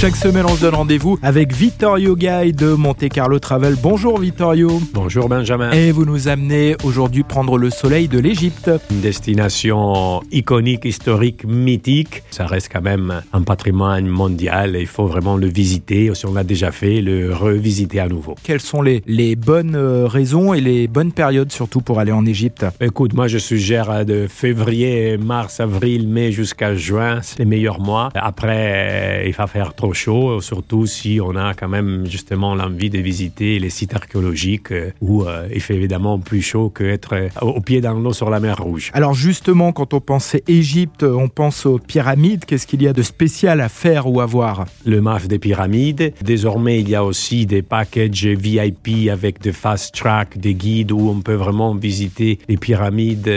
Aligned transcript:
Chaque 0.00 0.14
semaine, 0.14 0.46
on 0.46 0.54
se 0.54 0.60
donne 0.60 0.76
rendez-vous 0.76 1.18
avec 1.24 1.52
Vittorio 1.52 2.14
Guy 2.14 2.52
de 2.52 2.68
Monte 2.68 3.08
Carlo 3.08 3.40
Travel. 3.40 3.74
Bonjour 3.82 4.20
Vittorio. 4.20 4.80
Bonjour 4.94 5.28
Benjamin. 5.28 5.72
Et 5.72 5.90
vous 5.90 6.04
nous 6.04 6.28
amenez 6.28 6.76
aujourd'hui 6.84 7.24
prendre 7.24 7.58
le 7.58 7.68
soleil 7.68 8.06
de 8.06 8.20
l'Égypte. 8.20 8.70
Une 8.92 9.00
destination 9.00 10.22
iconique, 10.30 10.84
historique, 10.84 11.44
mythique. 11.44 12.22
Ça 12.30 12.46
reste 12.46 12.70
quand 12.72 12.80
même 12.80 13.22
un 13.32 13.42
patrimoine 13.42 14.06
mondial 14.06 14.76
et 14.76 14.82
il 14.82 14.86
faut 14.86 15.08
vraiment 15.08 15.36
le 15.36 15.48
visiter. 15.48 16.12
Si 16.14 16.26
on 16.26 16.32
l'a 16.34 16.44
déjà 16.44 16.70
fait, 16.70 17.00
le 17.00 17.34
revisiter 17.34 17.98
à 17.98 18.06
nouveau. 18.06 18.36
Quelles 18.44 18.60
sont 18.60 18.82
les, 18.82 19.02
les 19.04 19.34
bonnes 19.34 19.74
euh, 19.74 20.06
raisons 20.06 20.54
et 20.54 20.60
les 20.60 20.86
bonnes 20.86 21.10
périodes 21.10 21.50
surtout 21.50 21.80
pour 21.80 21.98
aller 21.98 22.12
en 22.12 22.24
Égypte? 22.24 22.64
Écoute, 22.80 23.14
moi 23.14 23.26
je 23.26 23.38
suggère 23.38 24.06
de 24.06 24.28
février, 24.28 25.18
mars, 25.18 25.58
avril, 25.58 26.06
mai 26.06 26.30
jusqu'à 26.30 26.76
juin, 26.76 27.18
c'est 27.20 27.40
les 27.40 27.46
meilleurs 27.46 27.80
mois. 27.80 28.10
Après, 28.14 29.24
il 29.26 29.32
va 29.32 29.48
faire 29.48 29.74
trop 29.74 29.87
chaud, 29.92 30.40
surtout 30.40 30.86
si 30.86 31.20
on 31.22 31.36
a 31.36 31.54
quand 31.54 31.68
même 31.68 32.06
justement 32.06 32.54
l'envie 32.54 32.90
de 32.90 32.98
visiter 32.98 33.58
les 33.58 33.70
sites 33.70 33.94
archéologiques 33.94 34.72
euh, 34.72 34.90
où 35.00 35.24
euh, 35.24 35.48
il 35.54 35.60
fait 35.60 35.74
évidemment 35.74 36.18
plus 36.18 36.42
chaud 36.42 36.70
qu'être 36.70 37.14
euh, 37.14 37.28
au 37.40 37.60
pied 37.60 37.80
dans 37.80 37.94
l'eau 37.94 38.12
sur 38.12 38.30
la 38.30 38.40
mer 38.40 38.58
Rouge. 38.58 38.90
Alors 38.94 39.14
justement, 39.14 39.72
quand 39.72 39.94
on 39.94 40.00
pensait 40.00 40.42
Égypte, 40.48 41.02
on 41.02 41.28
pense 41.28 41.66
aux 41.66 41.78
pyramides. 41.78 42.44
Qu'est-ce 42.44 42.66
qu'il 42.66 42.82
y 42.82 42.88
a 42.88 42.92
de 42.92 43.02
spécial 43.02 43.60
à 43.60 43.68
faire 43.68 44.10
ou 44.10 44.20
à 44.20 44.26
voir? 44.26 44.66
Le 44.84 45.00
MAF 45.00 45.28
des 45.28 45.38
pyramides. 45.38 46.12
Désormais, 46.22 46.80
il 46.80 46.88
y 46.88 46.94
a 46.94 47.04
aussi 47.04 47.46
des 47.46 47.62
packages 47.62 48.26
VIP 48.26 49.10
avec 49.10 49.40
des 49.40 49.52
fast 49.52 49.94
track, 49.94 50.38
des 50.38 50.54
guides 50.54 50.92
où 50.92 51.08
on 51.08 51.20
peut 51.20 51.34
vraiment 51.34 51.74
visiter 51.74 52.38
les 52.48 52.56
pyramides 52.56 53.30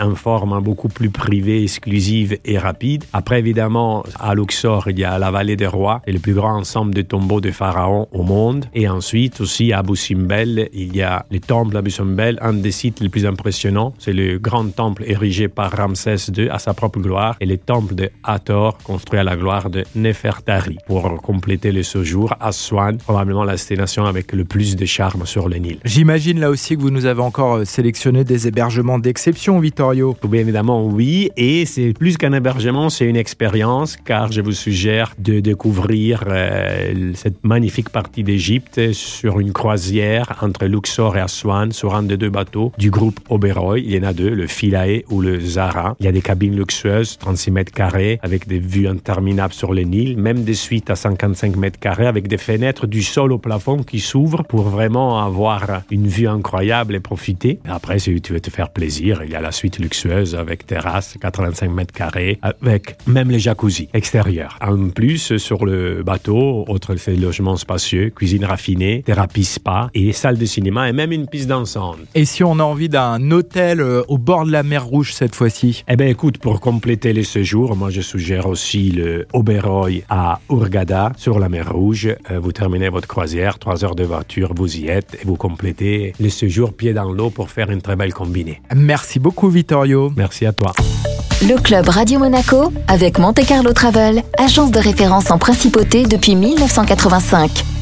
en 0.00 0.14
forme 0.14 0.60
beaucoup 0.62 0.88
plus 0.88 1.10
privée, 1.10 1.62
exclusive 1.62 2.38
et 2.44 2.58
rapide. 2.58 3.04
Après, 3.12 3.38
évidemment, 3.38 4.04
à 4.18 4.34
Luxor, 4.34 4.88
il 4.90 4.98
y 4.98 5.04
a 5.04 5.18
la 5.18 5.30
vallée 5.30 5.47
des 5.56 5.66
rois 5.66 6.02
et 6.06 6.12
le 6.12 6.18
plus 6.18 6.34
grand 6.34 6.56
ensemble 6.56 6.94
de 6.94 7.02
tombeaux 7.02 7.40
de 7.40 7.50
pharaons 7.50 8.08
au 8.12 8.22
monde. 8.22 8.66
Et 8.74 8.88
ensuite 8.88 9.40
aussi 9.40 9.72
à 9.72 9.78
Abu 9.78 9.96
Simbel, 9.96 10.68
il 10.72 10.96
y 10.96 11.02
a 11.02 11.26
le 11.30 11.40
temple 11.40 11.74
d'Abu 11.74 11.90
Simbel, 11.90 12.38
un 12.40 12.54
des 12.54 12.70
sites 12.70 13.00
les 13.00 13.08
plus 13.08 13.26
impressionnants. 13.26 13.94
C'est 13.98 14.12
le 14.12 14.38
grand 14.38 14.68
temple 14.74 15.04
érigé 15.06 15.48
par 15.48 15.72
Ramsès 15.72 16.16
II 16.36 16.48
à 16.48 16.58
sa 16.58 16.74
propre 16.74 17.00
gloire 17.00 17.36
et 17.40 17.46
le 17.46 17.58
temple 17.58 17.94
de 17.94 18.10
Hathor 18.24 18.78
construit 18.78 19.18
à 19.18 19.24
la 19.24 19.36
gloire 19.36 19.70
de 19.70 19.84
Nefertari. 19.94 20.78
Pour 20.86 21.20
compléter 21.22 21.72
le 21.72 21.82
séjour, 21.82 22.34
Aswan, 22.40 22.98
probablement 22.98 23.44
la 23.44 23.52
destination 23.52 24.04
avec 24.04 24.32
le 24.32 24.44
plus 24.44 24.76
de 24.76 24.86
charme 24.86 25.26
sur 25.26 25.48
le 25.48 25.56
Nil. 25.56 25.78
J'imagine 25.84 26.40
là 26.40 26.50
aussi 26.50 26.76
que 26.76 26.82
vous 26.82 26.90
nous 26.90 27.06
avez 27.06 27.22
encore 27.22 27.56
euh, 27.56 27.64
sélectionné 27.64 28.24
des 28.24 28.46
hébergements 28.46 28.98
d'exception, 28.98 29.58
Vittorio. 29.58 30.16
Bien 30.28 30.40
évidemment, 30.40 30.84
oui. 30.84 31.30
Et 31.36 31.64
c'est 31.64 31.92
plus 31.92 32.16
qu'un 32.16 32.32
hébergement, 32.32 32.90
c'est 32.90 33.06
une 33.06 33.16
expérience 33.16 33.96
car 34.04 34.30
je 34.30 34.40
vous 34.40 34.52
suggère 34.52 35.14
de 35.18 35.37
découvrir 35.40 36.24
euh, 36.26 37.12
cette 37.14 37.44
magnifique 37.44 37.90
partie 37.90 38.22
d'Égypte 38.22 38.92
sur 38.92 39.40
une 39.40 39.52
croisière 39.52 40.38
entre 40.42 40.66
Luxor 40.66 41.16
et 41.16 41.20
Aswan 41.20 41.72
sur 41.72 41.94
un 41.94 42.02
des 42.02 42.16
deux 42.16 42.30
bateaux 42.30 42.72
du 42.78 42.90
groupe 42.90 43.20
Oberoi. 43.28 43.80
Il 43.80 43.94
y 43.94 43.98
en 43.98 44.02
a 44.02 44.12
deux, 44.12 44.30
le 44.30 44.46
Philae 44.46 45.02
ou 45.10 45.20
le 45.20 45.40
Zara. 45.40 45.96
Il 46.00 46.06
y 46.06 46.08
a 46.08 46.12
des 46.12 46.22
cabines 46.22 46.56
luxueuses, 46.56 47.18
36 47.18 47.50
mètres 47.50 47.72
carrés, 47.72 48.18
avec 48.22 48.46
des 48.46 48.58
vues 48.58 48.88
interminables 48.88 49.54
sur 49.54 49.72
le 49.72 49.82
Nil, 49.82 50.16
même 50.16 50.44
des 50.44 50.54
suites 50.54 50.90
à 50.90 50.96
55 50.96 51.56
mètres 51.56 51.78
carrés 51.78 52.06
avec 52.06 52.28
des 52.28 52.38
fenêtres 52.38 52.86
du 52.86 53.02
sol 53.02 53.32
au 53.32 53.38
plafond 53.38 53.82
qui 53.82 54.00
s'ouvrent 54.00 54.44
pour 54.44 54.62
vraiment 54.62 55.24
avoir 55.24 55.82
une 55.90 56.06
vue 56.06 56.28
incroyable 56.28 56.94
et 56.94 57.00
profiter. 57.00 57.60
Après, 57.68 57.98
si 57.98 58.20
tu 58.20 58.32
veux 58.32 58.40
te 58.40 58.50
faire 58.50 58.70
plaisir, 58.70 59.22
il 59.24 59.30
y 59.30 59.34
a 59.34 59.40
la 59.40 59.52
suite 59.52 59.78
luxueuse 59.78 60.34
avec 60.34 60.66
terrasse, 60.66 61.16
85 61.20 61.70
mètres 61.70 61.94
carrés, 61.94 62.38
avec 62.42 62.96
même 63.06 63.30
les 63.30 63.38
jacuzzi 63.38 63.88
extérieurs. 63.94 64.58
En 64.60 64.88
plus, 64.90 65.27
sur 65.36 65.66
le 65.66 66.02
bateau, 66.02 66.64
autre 66.68 66.94
fait 66.96 67.16
logements 67.16 67.56
spacieux, 67.56 68.10
cuisine 68.10 68.44
raffinée, 68.44 69.02
thérapie 69.04 69.44
spa 69.44 69.90
et 69.94 70.12
salle 70.12 70.38
de 70.38 70.46
cinéma 70.46 70.88
et 70.88 70.92
même 70.92 71.12
une 71.12 71.26
piste 71.26 71.48
dansante. 71.48 71.98
Et 72.14 72.24
si 72.24 72.42
on 72.44 72.58
a 72.58 72.62
envie 72.62 72.88
d'un 72.88 73.30
hôtel 73.30 73.80
euh, 73.80 74.02
au 74.08 74.18
bord 74.18 74.46
de 74.46 74.52
la 74.52 74.62
mer 74.62 74.86
Rouge 74.86 75.12
cette 75.12 75.34
fois-ci? 75.34 75.84
Eh 75.88 75.96
bien 75.96 76.06
écoute, 76.06 76.38
pour 76.38 76.60
compléter 76.60 77.12
les 77.12 77.24
séjours, 77.24 77.76
moi 77.76 77.90
je 77.90 78.00
suggère 78.00 78.46
aussi 78.46 78.90
le 78.90 79.26
Oberoi 79.32 80.04
à 80.08 80.40
Urgada 80.50 81.12
sur 81.16 81.38
la 81.38 81.48
mer 81.48 81.72
Rouge. 81.72 82.14
Euh, 82.30 82.38
vous 82.38 82.52
terminez 82.52 82.88
votre 82.88 83.08
croisière, 83.08 83.58
trois 83.58 83.84
heures 83.84 83.96
de 83.96 84.04
voiture, 84.04 84.52
vous 84.54 84.78
y 84.78 84.88
êtes 84.88 85.18
et 85.20 85.26
vous 85.26 85.36
complétez 85.36 86.12
les 86.20 86.30
séjours 86.30 86.72
pieds 86.72 86.92
dans 86.92 87.12
l'eau 87.12 87.30
pour 87.30 87.50
faire 87.50 87.70
une 87.70 87.82
très 87.82 87.96
belle 87.96 88.14
combinée. 88.14 88.60
Merci 88.74 89.18
beaucoup 89.18 89.48
Vittorio. 89.48 90.12
Merci 90.16 90.46
à 90.46 90.52
toi. 90.52 90.72
Le 91.40 91.56
club 91.56 91.88
Radio 91.88 92.18
Monaco 92.18 92.72
avec 92.88 93.18
Monte 93.18 93.46
Carlo 93.46 93.72
Travel, 93.72 94.24
agence 94.38 94.72
de 94.72 94.80
référence 94.80 95.30
en 95.30 95.38
principauté 95.38 96.04
depuis 96.04 96.34
1985. 96.34 97.77